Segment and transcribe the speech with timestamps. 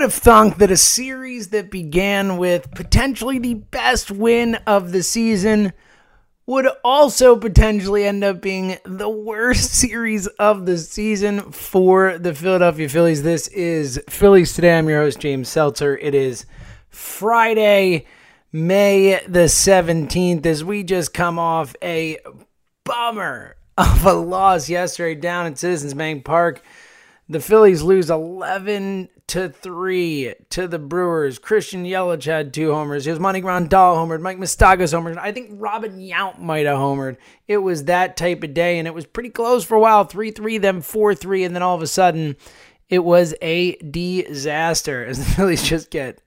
[0.00, 5.02] would have thunk that a series that began with potentially the best win of the
[5.02, 5.74] season
[6.46, 12.88] would also potentially end up being the worst series of the season for the Philadelphia
[12.88, 13.22] Phillies.
[13.22, 14.78] This is Phillies Today.
[14.78, 15.98] I'm your host, James Seltzer.
[15.98, 16.46] It is
[16.88, 18.06] Friday,
[18.52, 22.16] May the 17th, as we just come off a
[22.86, 26.62] bummer of a loss yesterday down at Citizens Bank Park.
[27.30, 31.38] The Phillies lose 11 to 3 to the Brewers.
[31.38, 33.06] Christian Yelich had two homers.
[33.06, 34.20] It was Monty Grandal homered.
[34.20, 35.16] Mike Moustakas homered.
[35.16, 37.18] I think Robin Yount might have homered.
[37.46, 40.32] It was that type of day, and it was pretty close for a while 3
[40.32, 42.34] 3, then 4 3, and then all of a sudden
[42.88, 46.20] it was a disaster as the Phillies just get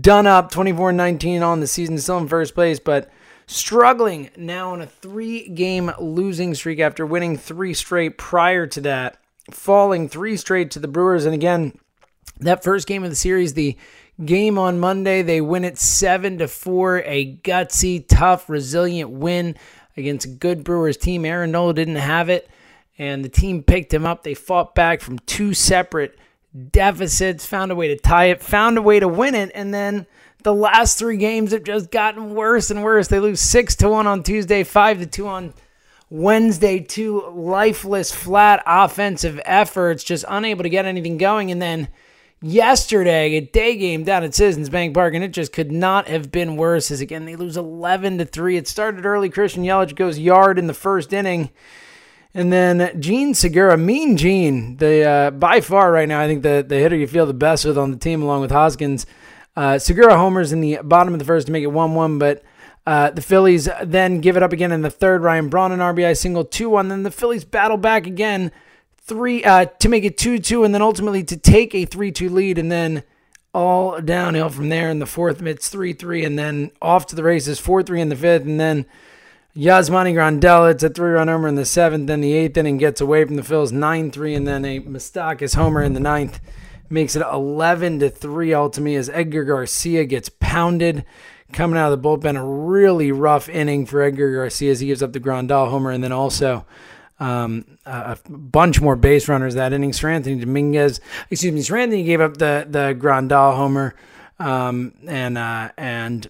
[0.00, 3.10] done up 24 19 on the season, still in first place, but
[3.48, 9.18] struggling now on a three game losing streak after winning three straight prior to that
[9.54, 11.24] falling three straight to the Brewers.
[11.24, 11.78] And again,
[12.40, 13.76] that first game of the series, the
[14.24, 17.02] game on Monday, they win it seven to four.
[17.04, 19.56] A gutsy, tough, resilient win
[19.96, 21.24] against a good Brewers team.
[21.24, 22.48] Aaron Nola didn't have it,
[22.98, 24.22] and the team picked him up.
[24.22, 26.18] They fought back from two separate
[26.70, 30.06] deficits, found a way to tie it, found a way to win it, and then
[30.42, 33.08] the last three games have just gotten worse and worse.
[33.08, 35.54] They lose six to one on Tuesday, five to two on
[36.12, 41.50] Wednesday, two lifeless, flat offensive efforts, just unable to get anything going.
[41.50, 41.88] And then
[42.42, 46.30] yesterday, a day game down at Citizens Bank Park, and it just could not have
[46.30, 46.90] been worse.
[46.90, 48.58] As again, they lose 11 to 3.
[48.58, 49.30] It started early.
[49.30, 51.48] Christian Yelich goes yard in the first inning.
[52.34, 56.62] And then Jean Segura, Mean Gene, the uh, by far right now, I think the,
[56.66, 59.06] the hitter you feel the best with on the team, along with Hoskins.
[59.56, 62.42] Uh, Segura homers in the bottom of the first to make it 1 1, but
[62.86, 65.22] uh, the Phillies then give it up again in the third.
[65.22, 66.88] Ryan Braun an RBI single, 2 1.
[66.88, 68.50] Then the Phillies battle back again
[68.98, 72.28] three uh, to make it 2 2, and then ultimately to take a 3 2
[72.28, 72.58] lead.
[72.58, 73.04] And then
[73.54, 75.42] all downhill from there in the fourth.
[75.42, 78.42] It's 3 3, and then off to the races 4 3 in the fifth.
[78.42, 78.86] And then
[79.56, 82.06] Yasmani Grandal, it's a three run homer in the seventh.
[82.06, 85.54] Then the eighth inning gets away from the Phillies 9 3, and then a Moustakas
[85.54, 86.40] homer in the ninth
[86.88, 91.04] makes it 11 to 3 ultimately as Edgar Garcia gets pounded
[91.52, 92.36] coming out of the bullpen.
[92.36, 96.02] A really rough inning for Edgar Garcia as he gives up the Grandal homer, and
[96.02, 96.64] then also
[97.20, 99.92] um, a bunch more base runners that inning.
[99.92, 103.94] Seranthony Dominguez, excuse me, Seranthony gave up the the Grandal homer,
[104.38, 106.28] um, and uh, and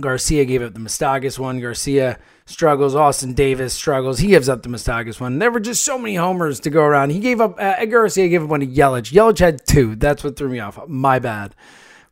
[0.00, 1.60] Garcia gave up the Moustakas one.
[1.60, 2.94] Garcia struggles.
[2.94, 4.18] Austin Davis struggles.
[4.18, 5.38] He gives up the Moustakas one.
[5.38, 7.10] There were just so many homers to go around.
[7.10, 7.58] He gave up.
[7.58, 9.12] Uh, Edgar Garcia gave up one to Yelich.
[9.12, 9.96] Yelich had two.
[9.96, 10.78] That's what threw me off.
[10.88, 11.54] My bad.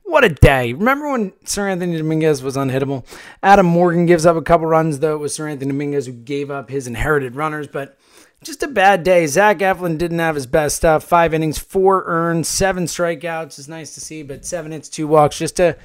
[0.05, 0.75] What a day.
[0.75, 3.05] Remember when Seranthony Dominguez was unhittable?
[3.43, 5.15] Adam Morgan gives up a couple runs, though.
[5.15, 7.99] It was Seranthony Dominguez who gave up his inherited runners, but
[8.43, 9.27] just a bad day.
[9.27, 11.05] Zach Eflin didn't have his best stuff.
[11.05, 15.39] Five innings, four earned, seven strikeouts is nice to see, but seven hits, two walks.
[15.39, 15.77] Just a,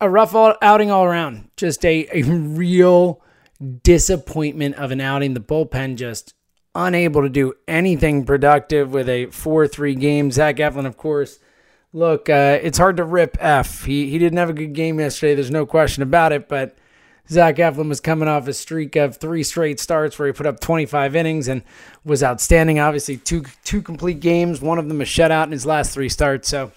[0.00, 1.50] a rough outing all around.
[1.56, 3.20] Just a, a real
[3.82, 5.34] disappointment of an outing.
[5.34, 6.34] The bullpen just
[6.76, 10.30] unable to do anything productive with a 4 3 game.
[10.30, 11.40] Zach Eflin, of course
[11.92, 13.84] look, uh, it's hard to rip F.
[13.84, 15.34] He he didn't have a good game yesterday.
[15.34, 16.48] There's no question about it.
[16.48, 16.76] But
[17.28, 20.60] Zach Eflin was coming off a streak of three straight starts where he put up
[20.60, 21.62] 25 innings and
[22.04, 22.78] was outstanding.
[22.78, 24.60] Obviously, two two complete games.
[24.60, 26.48] One of them a shutout in his last three starts.
[26.48, 26.72] So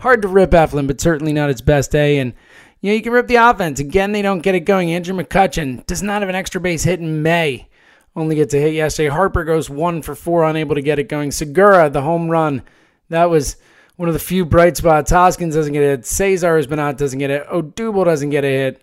[0.00, 2.18] hard to rip Eflin, but certainly not his best day.
[2.18, 2.34] And
[2.80, 4.12] you know you can rip the offense again.
[4.12, 4.90] They don't get it going.
[4.92, 7.68] Andrew McCutchen does not have an extra base hit in May.
[8.16, 9.08] Only gets a hit yesterday.
[9.08, 11.32] Harper goes one for four, unable to get it going.
[11.32, 12.62] Segura, the home run.
[13.08, 13.56] That was
[13.96, 15.10] one of the few bright spots.
[15.10, 16.06] Hoskins doesn't get a hit.
[16.06, 17.46] Cesar has been out, doesn't get it.
[17.48, 18.82] Odubel doesn't get a hit.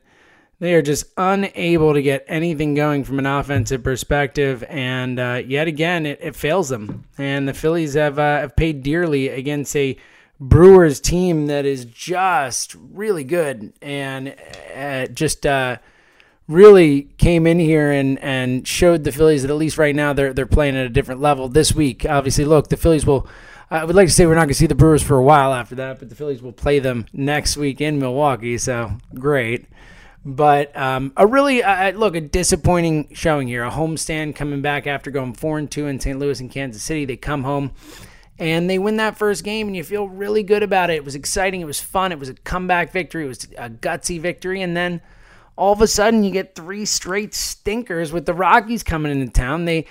[0.60, 5.68] They are just unable to get anything going from an offensive perspective, and uh, yet
[5.68, 7.06] again, it, it, fails them.
[7.18, 9.98] And the Phillies have uh, have paid dearly against a
[10.40, 14.36] Brewers team that is just really good and
[14.76, 15.78] uh, just uh,
[16.48, 20.32] really came in here and, and showed the Phillies that at least right now they're
[20.32, 22.06] they're playing at a different level this week.
[22.08, 23.28] Obviously, look, the Phillies will
[23.72, 25.54] I would like to say we're not going to see the Brewers for a while
[25.54, 29.66] after that, but the Phillies will play them next week in Milwaukee, so great.
[30.26, 33.64] But um, a really uh, look a disappointing showing here.
[33.64, 36.20] A homestand coming back after going four and two in St.
[36.20, 37.06] Louis and Kansas City.
[37.06, 37.72] They come home
[38.38, 40.96] and they win that first game, and you feel really good about it.
[40.96, 41.62] It was exciting.
[41.62, 42.12] It was fun.
[42.12, 43.24] It was a comeback victory.
[43.24, 45.00] It was a gutsy victory, and then
[45.56, 49.64] all of a sudden you get three straight stinkers with the Rockies coming into town.
[49.64, 49.86] They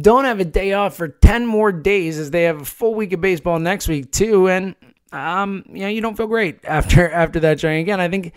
[0.00, 3.12] don't have a day off for 10 more days as they have a full week
[3.12, 4.74] of baseball next week too and
[5.12, 8.32] um you know you don't feel great after after that showing again i think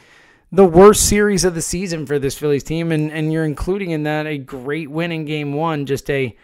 [0.51, 4.03] the worst series of the season for this phillies team and and you're including in
[4.03, 6.35] that a great win in game one just a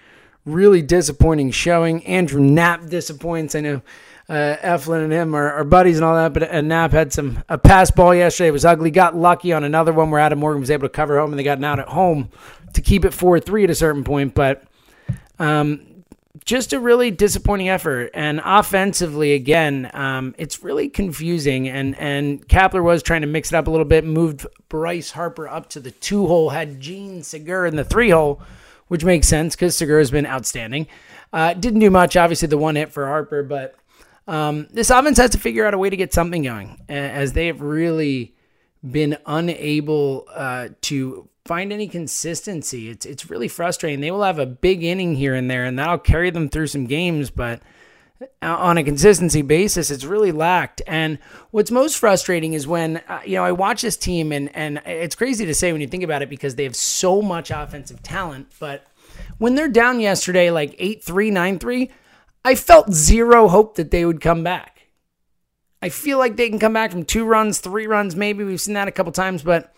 [0.45, 3.81] really disappointing showing andrew knapp disappoints i know
[4.27, 6.33] uh, Eflin and him are, are, buddies and all that.
[6.33, 8.47] But and Knapp had some a pass ball yesterday.
[8.47, 8.89] It was ugly.
[8.89, 11.43] Got lucky on another one where Adam Morgan was able to cover home, and they
[11.43, 12.29] got out at home
[12.73, 14.33] to keep it four three at a certain point.
[14.33, 14.63] But
[15.39, 16.03] um,
[16.43, 18.11] just a really disappointing effort.
[18.13, 21.67] And offensively, again, um, it's really confusing.
[21.67, 25.47] And and Kapler was trying to mix it up a little bit, moved Bryce Harper
[25.47, 28.41] up to the two hole, had Jean Segura in the three hole,
[28.87, 30.87] which makes sense because Segura has been outstanding.
[31.33, 33.75] Uh, didn't do much, obviously, the one hit for Harper, but
[34.27, 37.47] um, this offense has to figure out a way to get something going as they
[37.47, 38.34] have really
[38.91, 42.89] been unable uh, to find any consistency.
[42.89, 44.01] It's it's really frustrating.
[44.01, 46.85] They will have a big inning here and there, and that'll carry them through some
[46.85, 47.61] games, but
[48.41, 50.81] on a consistency basis, it's really lacked.
[50.87, 51.19] And
[51.51, 55.15] what's most frustrating is when uh, you know I watch this team, and and it's
[55.15, 58.47] crazy to say when you think about it because they have so much offensive talent,
[58.59, 58.85] but
[59.37, 61.91] when they're down yesterday, like eight three nine three,
[62.43, 64.74] I felt zero hope that they would come back.
[65.85, 68.43] I feel like they can come back from two runs, three runs, maybe.
[68.43, 69.71] We've seen that a couple times, but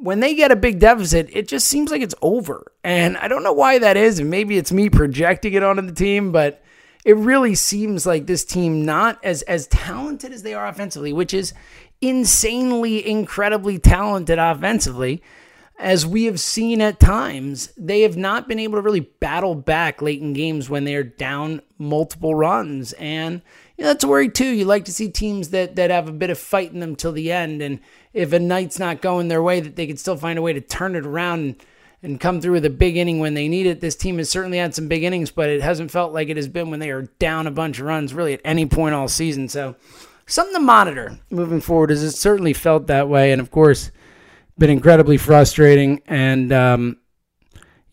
[0.00, 2.72] when they get a big deficit, it just seems like it's over.
[2.82, 4.18] And I don't know why that is.
[4.18, 6.64] And maybe it's me projecting it onto the team, but
[7.04, 11.34] it really seems like this team not as as talented as they are offensively, which
[11.34, 11.52] is
[12.00, 15.22] insanely incredibly talented offensively
[15.78, 20.02] as we have seen at times, they have not been able to really battle back
[20.02, 22.92] late in games when they're down multiple runs.
[22.94, 23.42] And
[23.78, 24.48] you know, that's a worry too.
[24.48, 27.12] You like to see teams that that have a bit of fight in them till
[27.12, 27.62] the end.
[27.62, 27.78] And
[28.12, 30.60] if a night's not going their way, that they can still find a way to
[30.60, 31.56] turn it around and,
[32.02, 33.80] and come through with a big inning when they need it.
[33.80, 36.48] This team has certainly had some big innings, but it hasn't felt like it has
[36.48, 39.48] been when they are down a bunch of runs really at any point all season.
[39.48, 39.76] So
[40.26, 43.30] something to monitor moving forward, as it certainly felt that way.
[43.30, 43.92] And of course,
[44.58, 46.02] been incredibly frustrating.
[46.08, 46.96] And, um,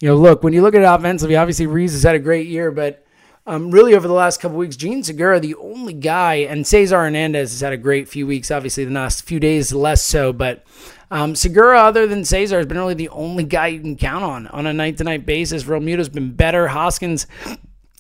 [0.02, 2.48] you know, look, when you look at it offensively, obviously Rhys has had a great
[2.48, 3.05] year, but
[3.46, 7.52] um, really over the last couple weeks, Jean Segura, the only guy, and Cesar Hernandez
[7.52, 10.64] has had a great few weeks, obviously the last few days less so, but
[11.12, 14.48] um, Segura, other than Cesar, has been really the only guy you can count on
[14.48, 15.64] on a night to night basis.
[15.64, 16.68] Realmuto's been better.
[16.68, 17.28] Hoskins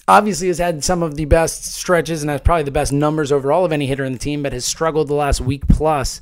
[0.07, 3.65] obviously has had some of the best stretches and has probably the best numbers overall
[3.65, 6.21] of any hitter in the team, but has struggled the last week plus.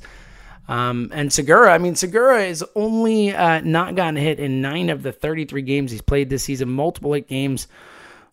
[0.68, 5.02] Um, and Segura, I mean, Segura has only uh, not gotten hit in nine of
[5.02, 7.68] the 33 games he's played this season, multiple games,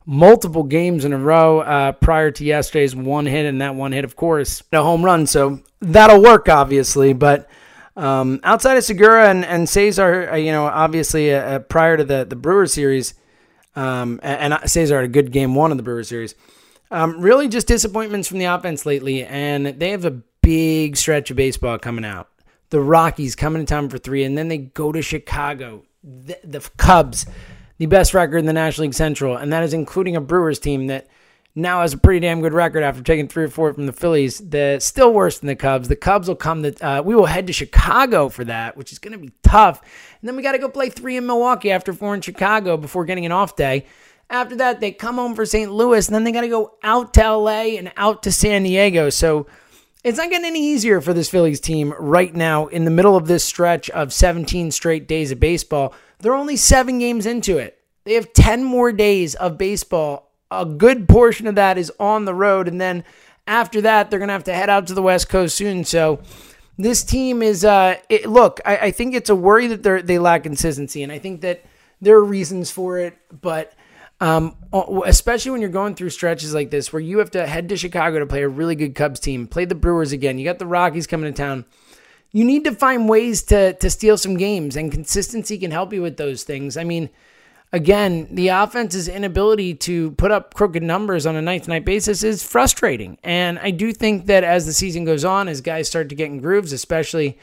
[0.06, 4.04] multiple games in a row uh, prior to yesterday's one hit, and that one hit,
[4.04, 5.28] of course, a home run.
[5.28, 7.14] So that'll work, obviously.
[7.14, 7.50] But
[7.96, 12.04] um, outside of Segura and, and Cesar, uh, you know, obviously uh, uh, prior to
[12.04, 13.14] the, the Brewer series,
[13.76, 16.36] um, and, and Cesar had a good game one of the Brewer series.
[16.90, 21.38] Um, really just disappointments from the offense lately, and they have a big stretch of
[21.38, 22.28] baseball coming out.
[22.70, 25.84] The Rockies coming to town for three, and then they go to Chicago.
[26.04, 27.26] The, the Cubs,
[27.82, 30.86] the best record in the National League Central, and that is including a Brewers team
[30.86, 31.08] that
[31.56, 34.38] now has a pretty damn good record after taking three or four from the Phillies.
[34.38, 35.88] The still worse than the Cubs.
[35.88, 36.86] The Cubs will come to.
[36.86, 39.82] Uh, we will head to Chicago for that, which is going to be tough.
[39.82, 43.04] And then we got to go play three in Milwaukee after four in Chicago before
[43.04, 43.88] getting an off day.
[44.30, 45.72] After that, they come home for St.
[45.72, 49.10] Louis, and then they got to go out to LA and out to San Diego.
[49.10, 49.48] So
[50.04, 53.28] it's not getting any easier for this Phillies team right now in the middle of
[53.28, 55.94] this stretch of 17 straight days of baseball.
[56.20, 57.80] They're only seven games into it.
[58.04, 60.32] They have 10 more days of baseball.
[60.50, 62.68] A good portion of that is on the road.
[62.68, 63.04] And then
[63.46, 65.84] after that, they're going to have to head out to the West Coast soon.
[65.84, 66.20] So
[66.78, 70.20] this team is, uh, it, look, I, I think it's a worry that they they
[70.20, 71.04] lack consistency.
[71.04, 71.64] And I think that
[72.02, 73.18] there are reasons for it.
[73.42, 73.74] But
[74.22, 74.56] um,
[75.06, 78.20] especially when you're going through stretches like this where you have to head to Chicago
[78.20, 80.38] to play a really good Cubs team, play the Brewers again.
[80.38, 81.66] You got the Rockies coming to town.
[82.32, 86.04] You need to find ways to to steal some games, and consistency can help you
[86.04, 86.78] with those things.
[86.78, 87.10] I mean,
[87.74, 92.22] again, the offense's inability to put up crooked numbers on a night to night basis
[92.22, 93.18] is frustrating.
[93.24, 96.30] And I do think that as the season goes on, as guys start to get
[96.30, 97.40] in grooves, especially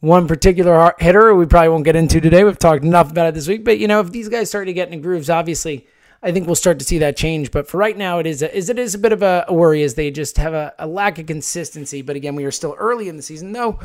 [0.00, 2.42] one particular hitter we probably won't get into today.
[2.42, 4.72] We've talked enough about it this week, but you know, if these guys start to
[4.72, 5.86] get in grooves, obviously
[6.22, 7.50] I think we'll start to see that change.
[7.50, 9.82] But for right now, it is a, is it is a bit of a, worry
[9.82, 12.02] as they just have a, a, lack of consistency.
[12.02, 13.78] But again, we are still early in the season, though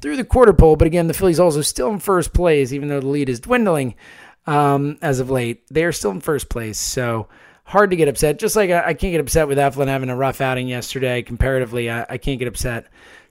[0.00, 0.76] through the quarter pole.
[0.76, 3.94] But again, the Phillies also still in first place, even though the lead is dwindling
[4.46, 5.66] um, as of late.
[5.68, 7.28] They are still in first place, so
[7.64, 8.38] hard to get upset.
[8.38, 11.22] Just like I, I can't get upset with Eflin having a rough outing yesterday.
[11.22, 12.88] Comparatively, I, I can't get upset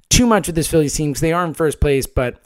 [0.10, 2.42] too much with this Phillies team because they are in first place, but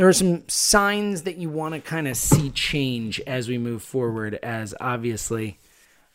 [0.00, 3.82] there are some signs that you want to kind of see change as we move
[3.82, 4.38] forward.
[4.42, 5.58] As obviously,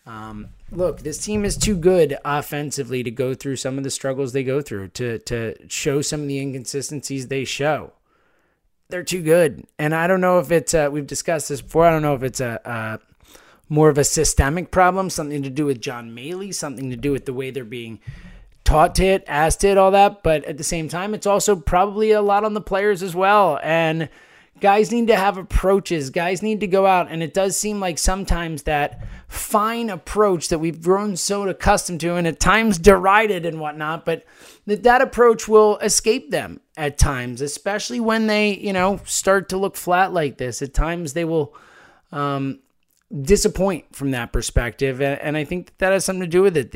[0.07, 4.33] um, look, this team is too good offensively to go through some of the struggles
[4.33, 7.93] they go through, to to show some of the inconsistencies they show.
[8.89, 10.73] They're too good, and I don't know if it's.
[10.73, 11.85] Uh, we've discussed this before.
[11.85, 12.59] I don't know if it's a.
[12.65, 12.99] a
[13.69, 17.25] more of a systemic problem, something to do with John Mallee, something to do with
[17.25, 17.99] the way they're being
[18.65, 20.23] taught asked to hit, all that.
[20.23, 23.59] But at the same time, it's also probably a lot on the players as well.
[23.63, 24.09] And
[24.59, 26.09] guys need to have approaches.
[26.09, 27.09] Guys need to go out.
[27.09, 32.15] And it does seem like sometimes that fine approach that we've grown so accustomed to
[32.15, 34.25] and at times derided and whatnot, but
[34.65, 39.57] that that approach will escape them at times, especially when they, you know, start to
[39.57, 40.61] look flat like this.
[40.61, 41.55] At times they will
[42.11, 42.59] um,
[43.21, 45.01] disappoint from that perspective.
[45.01, 46.73] And, I think that, that has something to do with it.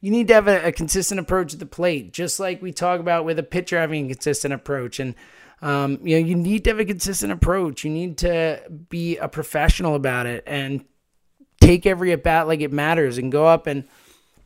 [0.00, 3.00] You need to have a, a, consistent approach at the plate, just like we talk
[3.00, 5.00] about with a pitcher having a consistent approach.
[5.00, 5.14] And,
[5.62, 7.84] um, you know, you need to have a consistent approach.
[7.84, 10.84] You need to be a professional about it and
[11.60, 13.84] take every at bat like it matters and go up and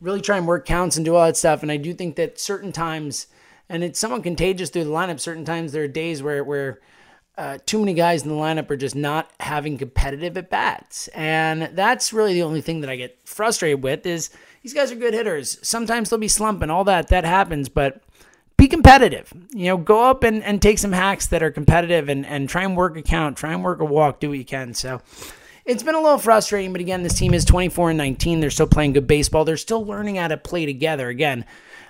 [0.01, 1.63] really try and work counts and do all that stuff.
[1.63, 3.27] And I do think that certain times,
[3.67, 6.79] and it's somewhat contagious through the lineup, certain times there are days where, where,
[7.37, 11.69] uh, too many guys in the lineup are just not having competitive at bats, and
[11.73, 14.05] that's really the only thing that I get frustrated with.
[14.05, 14.29] Is
[14.63, 15.57] these guys are good hitters.
[15.61, 18.01] Sometimes they'll be slumping, all that that happens, but
[18.57, 19.33] be competitive.
[19.53, 22.63] You know, go up and, and take some hacks that are competitive and, and try
[22.63, 24.73] and work a count, try and work a walk, do what you can.
[24.73, 25.01] So
[25.65, 28.39] it's been a little frustrating, but again, this team is 24 and 19.
[28.39, 29.45] They're still playing good baseball.
[29.45, 31.09] They're still learning how to play together.
[31.09, 31.45] Again,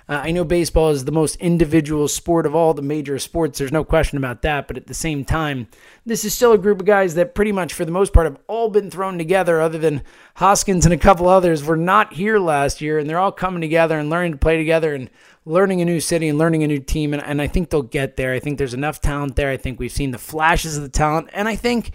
[0.08, 3.58] uh, I know baseball is the most individual sport of all the major sports.
[3.58, 4.68] There's no question about that.
[4.68, 5.66] But at the same time,
[6.04, 8.38] this is still a group of guys that pretty much, for the most part, have
[8.46, 10.02] all been thrown together, other than
[10.36, 12.98] Hoskins and a couple others were not here last year.
[12.98, 15.10] And they're all coming together and learning to play together and
[15.44, 17.12] learning a new city and learning a new team.
[17.12, 18.32] And, and I think they'll get there.
[18.32, 19.50] I think there's enough talent there.
[19.50, 21.30] I think we've seen the flashes of the talent.
[21.32, 21.90] And I think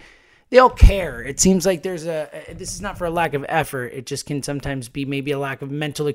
[0.50, 1.22] they all care.
[1.22, 3.94] It seems like there's a this is not for a lack of effort.
[3.94, 6.12] It just can sometimes be maybe a lack of mental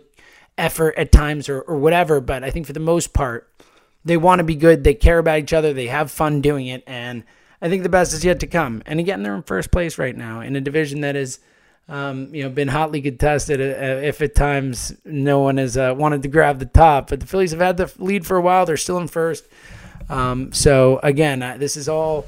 [0.59, 2.21] effort at times or, or whatever.
[2.21, 3.51] But I think for the most part,
[4.05, 4.85] they want to be good.
[4.85, 5.73] They care about each other.
[5.73, 6.85] They have fun doing it.
[6.87, 7.25] And
[7.61, 8.83] I think the best is yet to come.
[8.87, 11.41] And again, they're in first place right now in a division that has,
[11.89, 13.61] um, you know, been hotly contested.
[13.61, 17.27] Uh, if at times no one has uh, wanted to grab the top, but the
[17.27, 18.65] Phillies have had the lead for a while.
[18.67, 19.45] They're still in first.
[20.09, 22.27] Um, so again, uh, this is all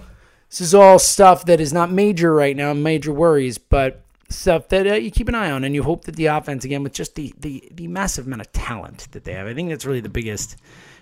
[0.50, 4.86] this is all stuff that is not major right now, major worries, but stuff that
[4.86, 7.14] uh, you keep an eye on, and you hope that the offense, again, with just
[7.14, 10.08] the, the the massive amount of talent that they have, I think that's really the
[10.08, 10.56] biggest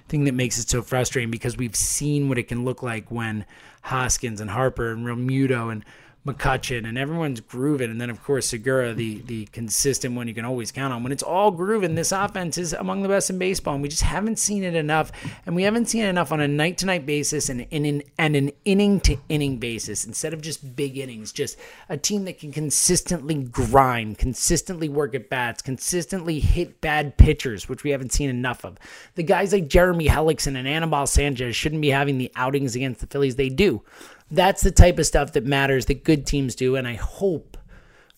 [0.09, 3.45] thing that makes it so frustrating because we've seen what it can look like when
[3.83, 5.85] Hoskins and Harper and Realmuto and
[6.27, 7.91] McCutchen, and everyone's grooving.
[7.91, 11.03] And then, of course, Segura, the the consistent one you can always count on.
[11.03, 14.03] When it's all grooving, this offense is among the best in baseball, and we just
[14.03, 15.13] haven't seen it enough.
[15.47, 18.03] And we haven't seen it enough on a night to night basis and in an,
[18.19, 21.33] and an inning to inning basis instead of just big innings.
[21.33, 27.69] Just a team that can consistently grind, consistently work at bats, consistently hit bad pitchers,
[27.69, 28.79] which we haven't seen enough of.
[29.15, 33.07] The guys like Jeremy Hellickson and Anibal Sanchez shouldn't be having the outings against the
[33.07, 33.83] Phillies they do.
[34.31, 36.77] That's the type of stuff that matters that good teams do.
[36.77, 37.57] And I hope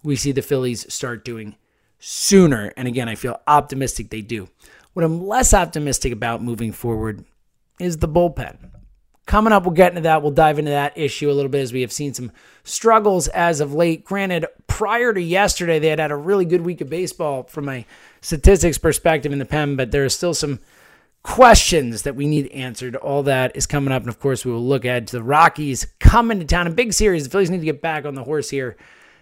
[0.02, 1.56] we see the Phillies start doing
[1.98, 2.72] sooner.
[2.76, 4.48] And again, I feel optimistic they do.
[4.94, 7.24] What I'm less optimistic about moving forward
[7.78, 8.70] is the bullpen.
[9.26, 10.22] Coming up, we'll get into that.
[10.22, 12.32] We'll dive into that issue a little bit as we have seen some
[12.64, 14.02] struggles as of late.
[14.02, 17.84] Granted, prior to yesterday, they had had a really good week of baseball from a
[18.22, 20.60] statistics perspective in the pen, but there are still some
[21.28, 22.96] questions that we need answered.
[22.96, 24.00] All that is coming up.
[24.00, 26.66] And of course, we will look at the Rockies coming to town.
[26.66, 27.24] A big series.
[27.24, 28.78] The Phillies need to get back on the horse here.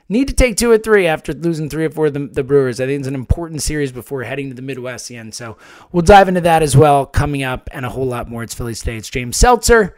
[0.08, 2.80] Need to take two or three after losing three or four of the, the Brewers.
[2.80, 5.32] I think it's an important series before heading to the Midwest again.
[5.32, 5.58] So
[5.90, 8.44] we'll dive into that as well coming up and a whole lot more.
[8.44, 8.98] It's Phillies Today.
[8.98, 9.96] It's James Seltzer.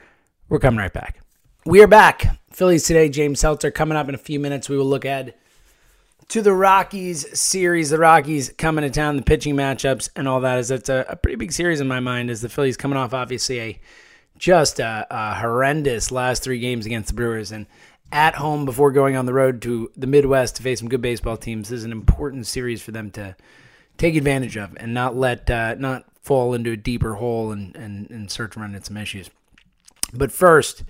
[0.49, 1.21] We're coming right back.
[1.67, 2.41] We are back.
[2.51, 3.11] Phillies Today.
[3.11, 4.71] James Seltzer coming up in a few minutes.
[4.71, 5.35] We will look ahead
[6.29, 7.91] to the Rockies series.
[7.91, 10.59] The Rockies coming to town, the pitching matchups, and all that.
[10.59, 12.31] Is it's a, a pretty big series in my mind.
[12.31, 13.81] As the Phillies coming off obviously a
[14.37, 17.67] just a, a, horrendous last three games against the Brewers, and
[18.13, 21.37] at home before going on the road to the Midwest to face some good baseball
[21.37, 21.69] teams.
[21.69, 23.35] This is an important series for them to
[23.97, 28.11] take advantage of and not let uh, not fall into a deeper hole and, and,
[28.11, 29.31] and search around at some issues.
[30.13, 30.85] But first,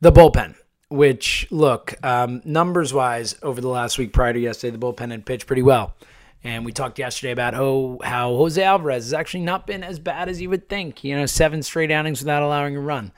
[0.00, 0.54] the bullpen
[0.90, 5.24] which look um, numbers wise over the last week prior to yesterday, the bullpen had
[5.24, 5.94] pitched pretty well.
[6.42, 10.28] And we talked yesterday about how, how Jose Alvarez has actually not been as bad
[10.28, 11.04] as you would think.
[11.04, 13.12] You know, seven straight outings without allowing a run.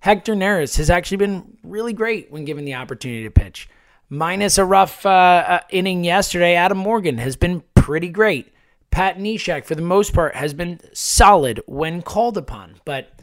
[0.00, 3.68] Hector Neris has actually been really great when given the opportunity to pitch.
[4.08, 8.52] Minus a rough uh, uh, inning yesterday, Adam Morgan has been pretty great.
[8.90, 12.76] Pat Neshek, for the most part, has been solid when called upon.
[12.86, 13.17] But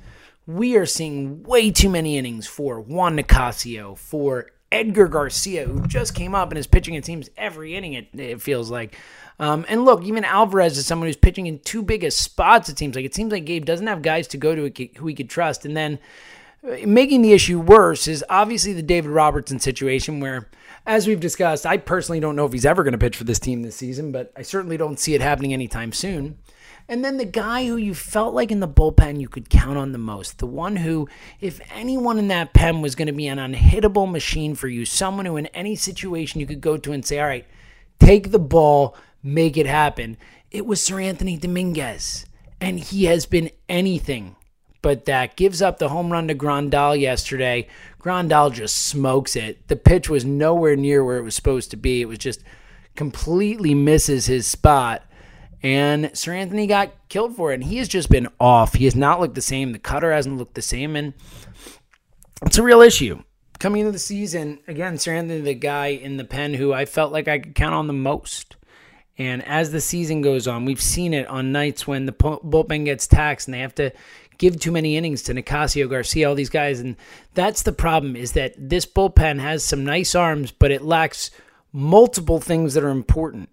[0.48, 6.14] we are seeing way too many innings for Juan Nicasio, for Edgar Garcia, who just
[6.14, 8.98] came up and is pitching, it seems, every inning, it, it feels like.
[9.40, 12.96] Um, and look, even Alvarez is someone who's pitching in two biggest spots, it seems
[12.96, 13.06] like.
[13.06, 15.66] It seems like Gabe doesn't have guys to go to who he could trust.
[15.66, 16.00] And then
[16.64, 20.50] uh, making the issue worse is obviously the David Robertson situation, where,
[20.86, 23.40] as we've discussed, I personally don't know if he's ever going to pitch for this
[23.40, 26.38] team this season, but I certainly don't see it happening anytime soon.
[26.88, 29.92] And then the guy who you felt like in the bullpen you could count on
[29.92, 31.10] the most, the one who,
[31.42, 35.26] if anyone in that pen was going to be an unhittable machine for you, someone
[35.26, 37.46] who in any situation you could go to and say, all right,
[38.00, 40.18] take the ball, make it happen,
[40.52, 42.26] it was Seranthony Dominguez.
[42.62, 44.36] And he has been anything
[44.86, 45.36] but that.
[45.36, 47.68] Gives up the home run to Grandal yesterday.
[48.00, 49.68] Grandal just smokes it.
[49.68, 52.02] The pitch was nowhere near where it was supposed to be.
[52.02, 52.44] It was just
[52.96, 55.04] completely misses his spot.
[55.66, 57.56] And Seranthony got killed for it.
[57.56, 58.76] And he has just been off.
[58.76, 59.72] He has not looked the same.
[59.72, 60.96] The cutter hasn't looked the same.
[60.96, 61.16] And
[62.46, 63.24] it's a real issue.
[63.58, 67.28] Coming into the season, again, Seranthony, the guy in the pen who I felt like
[67.28, 68.58] I could count on the most.
[69.18, 73.08] And as the season goes on, we've seen it on nights when the bullpen gets
[73.08, 73.92] taxed and they have to
[74.38, 76.80] give too many innings to Nicasio Garcia, all these guys.
[76.80, 76.96] And
[77.34, 81.32] that's the problem is that this bullpen has some nice arms, but it lacks
[81.74, 83.50] multiple things that are important.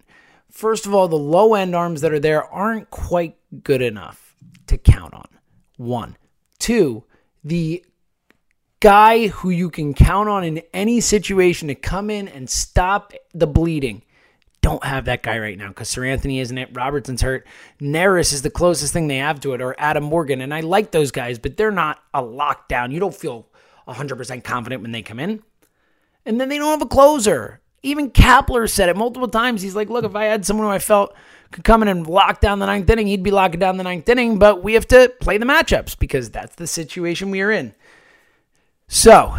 [0.53, 4.77] First of all, the low end arms that are there aren't quite good enough to
[4.77, 5.27] count on.
[5.79, 6.17] One.
[6.59, 7.05] Two,
[7.43, 7.85] the
[8.81, 13.47] guy who you can count on in any situation to come in and stop the
[13.47, 14.03] bleeding
[14.61, 16.69] don't have that guy right now because Seranthony isn't it.
[16.73, 17.47] Robertson's hurt.
[17.81, 20.41] Neris is the closest thing they have to it, or Adam Morgan.
[20.41, 22.93] And I like those guys, but they're not a lockdown.
[22.93, 23.49] You don't feel
[23.89, 25.43] 100% confident when they come in.
[26.25, 27.62] And then they don't have a closer.
[27.83, 29.62] Even Kapler said it multiple times.
[29.62, 31.15] He's like, look, if I had someone who I felt
[31.51, 34.09] could come in and lock down the ninth inning, he'd be locking down the ninth
[34.09, 37.75] inning, but we have to play the matchups because that's the situation we are in.
[38.89, 39.35] So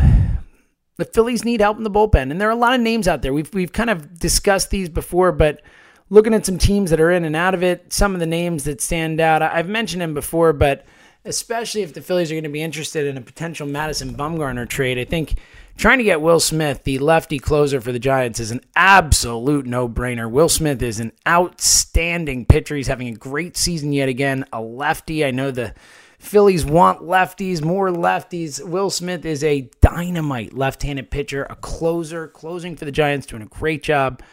[0.97, 3.21] the Phillies need help in the bullpen, and there are a lot of names out
[3.21, 3.33] there.
[3.33, 5.61] We've we've kind of discussed these before, but
[6.09, 8.65] looking at some teams that are in and out of it, some of the names
[8.65, 10.85] that stand out, I've mentioned them before, but
[11.25, 14.99] especially if the Phillies are going to be interested in a potential Madison Bumgarner trade,
[14.99, 15.35] I think
[15.75, 20.29] trying to get Will Smith, the lefty closer for the Giants, is an absolute no-brainer.
[20.29, 22.75] Will Smith is an outstanding pitcher.
[22.75, 24.45] He's having a great season yet again.
[24.53, 25.25] A lefty.
[25.25, 25.73] I know the
[26.19, 28.63] Phillies want lefties, more lefties.
[28.63, 33.41] Will Smith is a dynamite left handed pitcher, a closer, closing for the Giants, doing
[33.41, 34.23] a great job.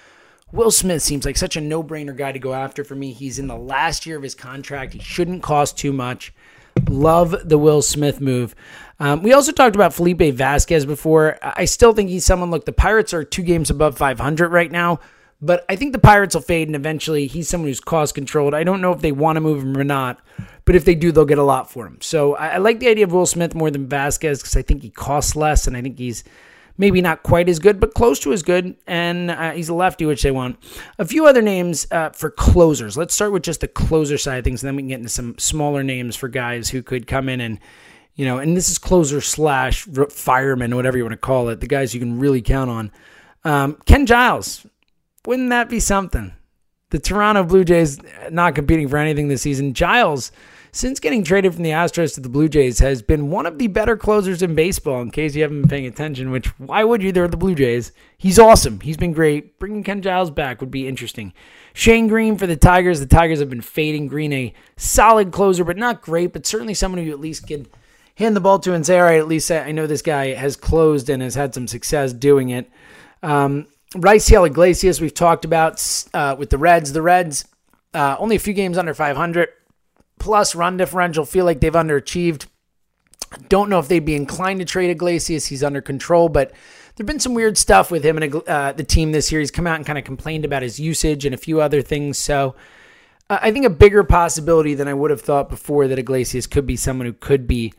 [0.53, 3.13] Will Smith seems like such a no brainer guy to go after for me.
[3.13, 4.93] He's in the last year of his contract.
[4.93, 6.33] He shouldn't cost too much.
[6.91, 8.55] Love the Will Smith move.
[8.99, 11.39] Um, we also talked about Felipe Vasquez before.
[11.43, 12.51] I still think he's someone.
[12.51, 15.01] Look, the Pirates are two games above 500 right now,
[15.41, 18.55] but I think the Pirates will fade, and eventually he's someone who's cost controlled.
[18.55, 20.21] I don't know if they want to move him or not.
[20.71, 21.99] But if they do, they'll get a lot for him.
[22.01, 24.83] So I, I like the idea of Will Smith more than Vasquez because I think
[24.83, 26.23] he costs less and I think he's
[26.81, 28.75] maybe not quite as good, but close to as good.
[28.87, 30.57] And uh, he's a lefty, which they want.
[30.99, 32.97] A few other names uh, for closers.
[32.97, 35.11] Let's start with just the closer side of things, and then we can get into
[35.11, 37.61] some smaller names for guys who could come in and,
[38.15, 41.67] you know, and this is closer slash fireman, whatever you want to call it, the
[41.67, 42.91] guys you can really count on.
[43.45, 44.67] Um, Ken Giles.
[45.27, 46.33] Wouldn't that be something?
[46.89, 47.99] The Toronto Blue Jays
[48.31, 49.75] not competing for anything this season.
[49.75, 50.33] Giles
[50.73, 53.67] since getting traded from the Astros to the Blue Jays, has been one of the
[53.67, 55.03] better closers in baseball.
[55.03, 57.13] In case you haven't been paying attention, which why would you?
[57.13, 57.93] They're the Blue Jays.
[58.17, 58.81] He's awesome.
[58.81, 59.59] He's been great.
[59.59, 61.33] Bringing Ken Giles back would be interesting.
[61.73, 63.01] Shane Greene for the Tigers.
[63.01, 64.07] The Tigers have been fading.
[64.07, 67.67] Greene, a solid closer, but not great, but certainly someone who at least can
[68.17, 70.57] hand the ball to and say, all right, at least I know this guy has
[70.57, 72.71] closed and has had some success doing it.
[73.23, 76.93] Um, Raisel Iglesias, we've talked about uh, with the Reds.
[76.93, 77.45] The Reds,
[77.93, 79.49] uh, only a few games under 500
[80.21, 82.47] plus run differential feel like they've underachieved.
[83.49, 85.47] Don't know if they'd be inclined to trade Iglesias.
[85.47, 86.53] He's under control, but
[86.95, 89.41] there's been some weird stuff with him and uh, the team this year.
[89.41, 92.19] He's come out and kind of complained about his usage and a few other things.
[92.19, 92.55] So
[93.29, 96.67] uh, I think a bigger possibility than I would have thought before that Iglesias could
[96.67, 97.73] be someone who could be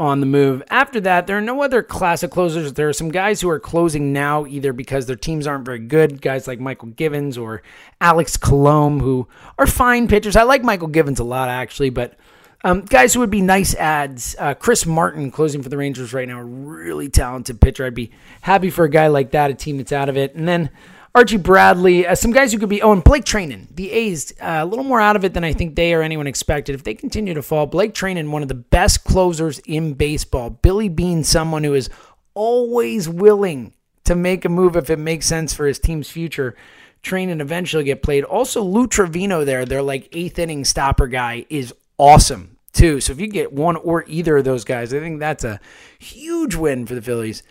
[0.00, 0.62] on the move.
[0.70, 2.72] After that, there are no other classic closers.
[2.72, 6.22] There are some guys who are closing now either because their teams aren't very good,
[6.22, 7.60] guys like Mychal Givens or
[8.00, 10.36] Alex Colomé, who are fine pitchers.
[10.36, 12.16] I like Mychal Givens a lot, actually, but
[12.64, 14.34] um, guys who would be nice ads.
[14.38, 17.84] Uh, Chris Martin closing for the Rangers right now, a really talented pitcher.
[17.84, 18.10] I'd be
[18.40, 20.34] happy for a guy like that, a team that's out of it.
[20.34, 20.70] And then
[21.14, 22.82] Archie Bradley, uh, some guys who could be.
[22.82, 25.52] Oh, and Blake Treinen, the A's, uh, a little more out of it than I
[25.52, 26.74] think they or anyone expected.
[26.74, 30.50] If they continue to fall, Blake Treinen, one of the best closers in baseball.
[30.50, 31.90] Billy Beane, someone who is
[32.34, 36.54] always willing to make a move if it makes sense for his team's future.
[37.02, 38.24] Treinen eventually get played.
[38.24, 43.00] Also, Lou Trivino there, their like eighth inning stopper guy, is awesome too.
[43.00, 45.60] So if you get one or either of those guys, I think that's a
[45.98, 47.42] huge win for the Phillies.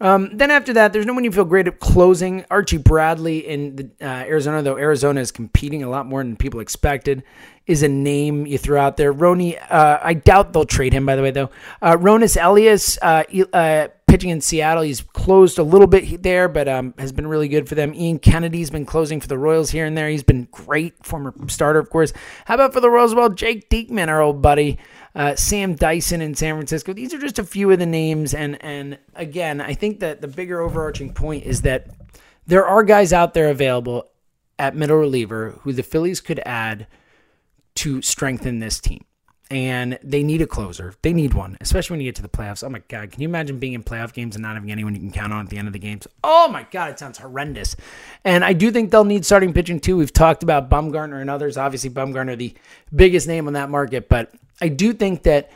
[0.00, 2.44] Um, then after that, there's no one you feel great at closing.
[2.50, 6.60] Archie Bradley in the, uh, Arizona, though Arizona is competing a lot more than people
[6.60, 7.24] expected,
[7.66, 9.12] is a name you throw out there.
[9.12, 11.50] Rony, uh, I doubt they'll trade him, by the way, though.
[11.82, 16.66] Uh, Roenis Elias, uh, uh, pitching in Seattle, he's closed a little bit there, but
[16.66, 17.92] um, has been really good for them.
[17.92, 20.08] Ian Kennedy's been closing for the Royals here and there.
[20.08, 22.12] He's been great, former starter, of course.
[22.46, 23.14] How about for the Royals?
[23.14, 24.78] Well, Jake Diekman, our old buddy.
[25.18, 26.92] Uh, Sam Dyson in San Francisco.
[26.92, 30.28] These are just a few of the names, and and again, I think that the
[30.28, 31.88] bigger overarching point is that
[32.46, 34.08] there are guys out there available
[34.60, 36.86] at middle reliever who the Phillies could add
[37.74, 39.04] to strengthen this team.
[39.50, 40.94] And they need a closer.
[41.00, 42.62] They need one, especially when you get to the playoffs.
[42.62, 43.10] Oh my God.
[43.10, 45.46] Can you imagine being in playoff games and not having anyone you can count on
[45.46, 46.06] at the end of the games?
[46.22, 46.90] Oh my God.
[46.90, 47.74] It sounds horrendous.
[48.24, 49.96] And I do think they'll need starting pitching too.
[49.96, 51.56] We've talked about Bumgarner and others.
[51.56, 52.54] Obviously, Bumgarner, the
[52.94, 54.10] biggest name on that market.
[54.10, 55.50] But I do think that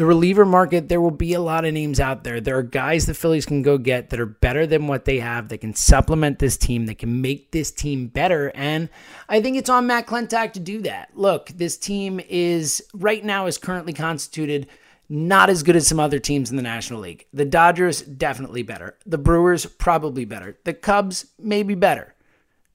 [0.00, 2.40] the reliever market, there will be a lot of names out there.
[2.40, 5.50] There are guys the Phillies can go get that are better than what they have,
[5.50, 8.50] that can supplement this team, that can make this team better.
[8.54, 8.88] And
[9.28, 11.10] I think it's on Matt Klentak to do that.
[11.14, 14.68] Look, this team is right now is currently constituted
[15.10, 17.26] not as good as some other teams in the National League.
[17.34, 18.96] The Dodgers, definitely better.
[19.04, 20.56] The Brewers, probably better.
[20.64, 22.14] The Cubs, maybe better.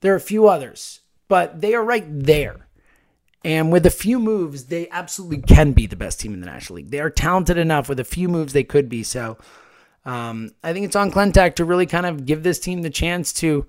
[0.02, 2.65] There are a few others, but they are right there.
[3.46, 6.78] And with a few moves, they absolutely can be the best team in the National
[6.78, 6.90] League.
[6.90, 7.88] They are talented enough.
[7.88, 9.04] With a few moves, they could be.
[9.04, 9.38] So
[10.04, 13.32] um, I think it's on Klentak to really kind of give this team the chance
[13.34, 13.68] to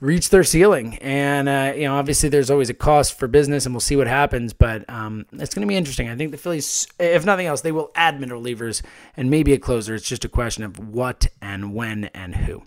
[0.00, 0.98] reach their ceiling.
[0.98, 4.06] And, uh, you know, obviously there's always a cost for business, and we'll see what
[4.06, 4.52] happens.
[4.52, 6.10] But um, it's going to be interesting.
[6.10, 8.82] I think the Phillies, if nothing else, they will add middle relievers
[9.16, 9.94] and maybe a closer.
[9.94, 12.64] It's just a question of what and when and who.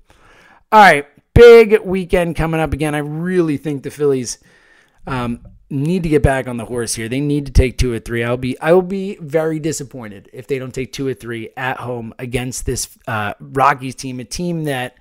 [0.71, 1.05] All right.
[1.35, 2.95] Big weekend coming up again.
[2.95, 4.39] I really think the Phillies.
[5.05, 7.07] Um, need to get back on the horse here.
[7.07, 8.23] They need to take two or three.
[8.23, 11.77] I'll be I will be very disappointed if they don't take two or three at
[11.77, 14.97] home against this uh, Rockies team, a team that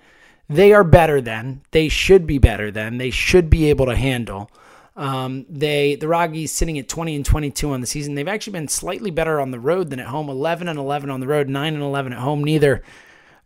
[0.48, 1.62] they are better than.
[1.72, 2.98] They should be better than.
[2.98, 4.50] They should be able to handle.
[4.96, 8.14] Um, they the Rockies sitting at 20 and 22 on the season.
[8.14, 10.28] They've actually been slightly better on the road than at home.
[10.28, 12.44] 11 and 11 on the road, 9 and 11 at home.
[12.44, 12.82] Neither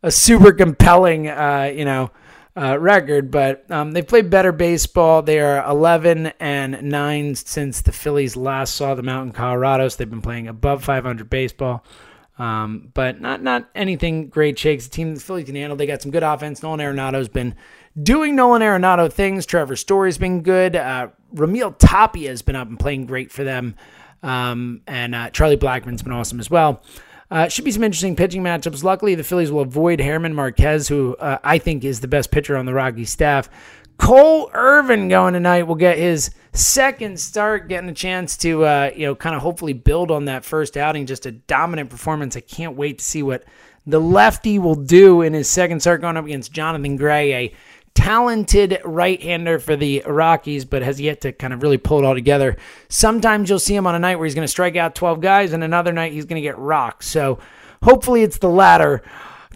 [0.02, 2.10] a super compelling, uh, you know
[2.56, 5.22] uh, record, but um, they played better baseball.
[5.22, 9.88] They are 11 and 9 since the Phillies last saw them out in Colorado.
[9.88, 11.84] So they've been playing above 500 baseball,
[12.38, 14.84] um, but not not anything great shakes.
[14.84, 15.76] The team the Phillies can handle.
[15.76, 16.62] They got some good offense.
[16.62, 17.56] Nolan Arenado's been
[18.00, 19.46] doing Nolan Arenado things.
[19.46, 20.76] Trevor Story's been good.
[20.76, 23.74] Uh, Raimel Tapia has been up and playing great for them.
[24.22, 26.82] Um, and uh, Charlie Blackmon's been awesome as well.
[27.30, 28.84] Uh, should be some interesting pitching matchups.
[28.84, 32.56] Luckily, the Phillies will avoid German Marquez, who uh, I think is the best pitcher
[32.56, 33.48] on the Rocky staff.
[33.96, 39.06] Cole Irvin going tonight will get his second start, getting a chance to, uh, you
[39.06, 41.06] know, kind of hopefully build on that first outing.
[41.06, 42.36] Just a dominant performance.
[42.36, 43.44] I can't wait to see what
[43.86, 47.54] the lefty will do in his second start going up against Jonathan Gray, a
[47.94, 52.04] talented right hander for the Rockies, but has yet to kind of really pull it
[52.04, 52.56] all together.
[52.88, 55.52] Sometimes you'll see him on a night where he's going to strike out 12 guys,
[55.52, 57.04] and another night he's going to get rocked.
[57.04, 57.38] So
[57.82, 59.02] hopefully it's the latter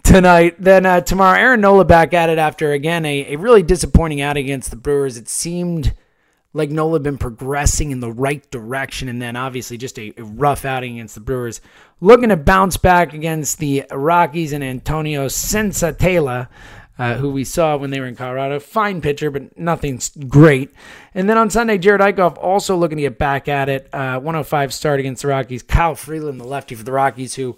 [0.03, 0.55] tonight.
[0.59, 4.37] Then uh, tomorrow, Aaron Nola back at it after, again, a, a really disappointing out
[4.37, 5.17] against the Brewers.
[5.17, 5.93] It seemed
[6.53, 10.23] like Nola had been progressing in the right direction, and then obviously just a, a,
[10.23, 11.61] rough outing against the Brewers.
[12.01, 16.47] Looking to bounce back against the Rockies and Antonio Senzatela
[16.99, 18.59] uh, who we saw when they were in Colorado.
[18.59, 20.71] Fine pitcher, but nothing's great.
[21.15, 23.87] And then on Sunday, Jerad Eickhoff also looking to get back at it.
[23.93, 25.63] Uh, 105 start against the Rockies.
[25.63, 27.57] Kyle Freeland, the lefty for the Rockies, who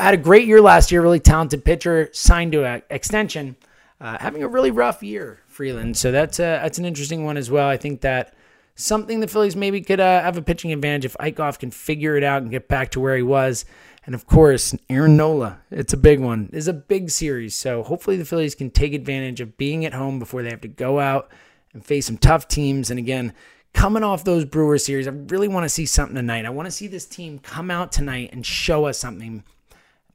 [0.00, 3.56] had a great year last year, really talented pitcher, signed to an extension.
[3.98, 5.96] Uh, having a really rough year, Freeland.
[5.96, 7.66] So that's a, that's an interesting one as well.
[7.66, 8.34] I think that
[8.74, 12.22] something the Phillies maybe could uh, have a pitching advantage if Eickhoff can figure it
[12.22, 13.64] out and get back to where he was.
[14.06, 16.48] And of course, Aaron Nola, it's a big one.
[16.52, 17.56] It's a big series.
[17.56, 20.68] So hopefully the Phillies can take advantage of being at home before they have to
[20.68, 21.30] go out
[21.72, 22.88] and face some tough teams.
[22.88, 23.34] And again,
[23.74, 26.46] coming off those Brewers series, I really want to see something tonight.
[26.46, 29.42] I want to see this team come out tonight and show us something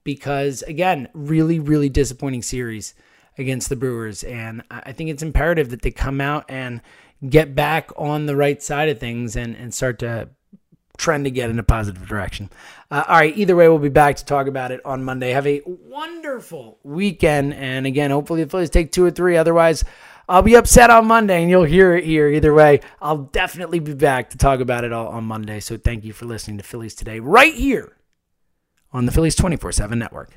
[0.06, 2.94] because, again, really, really disappointing series
[3.38, 4.24] against the Brewers.
[4.24, 6.82] And I think it's imperative that they come out and
[7.28, 10.30] get back on the right side of things and, and start to
[11.02, 12.50] trend to get in a positive direction.
[12.90, 15.32] Uh, all right, either way, we'll be back to talk about it on Monday.
[15.32, 17.54] Have a wonderful weekend.
[17.54, 19.36] And again, hopefully the Phillies take two or three.
[19.36, 19.84] Otherwise,
[20.30, 22.30] I'll be upset on Monday and you'll hear it here.
[22.30, 25.60] Either way, I'll definitely be back to talk about it all on Monday.
[25.60, 27.98] So thank you for listening to Phillies Today right here
[28.94, 30.32] on the Phillies 24 7 network.